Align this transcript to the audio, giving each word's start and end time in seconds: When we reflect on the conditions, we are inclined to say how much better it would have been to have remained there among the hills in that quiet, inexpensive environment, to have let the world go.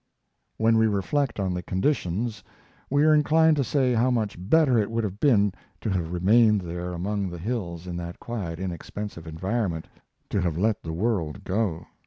When 0.57 0.79
we 0.79 0.87
reflect 0.87 1.39
on 1.39 1.53
the 1.53 1.61
conditions, 1.61 2.43
we 2.89 3.03
are 3.05 3.13
inclined 3.13 3.55
to 3.57 3.63
say 3.63 3.93
how 3.93 4.09
much 4.09 4.35
better 4.49 4.79
it 4.79 4.89
would 4.89 5.03
have 5.03 5.19
been 5.19 5.53
to 5.81 5.91
have 5.91 6.11
remained 6.11 6.61
there 6.61 6.91
among 6.93 7.29
the 7.29 7.37
hills 7.37 7.85
in 7.85 7.97
that 7.97 8.19
quiet, 8.19 8.59
inexpensive 8.59 9.27
environment, 9.27 9.87
to 10.31 10.41
have 10.41 10.57
let 10.57 10.81
the 10.81 10.91
world 10.91 11.43
go. 11.43 11.85